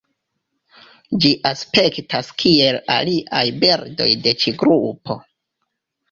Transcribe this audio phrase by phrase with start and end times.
[1.25, 5.19] Ĝi aspektas kiel aliaj birdoj de ĉi grupo.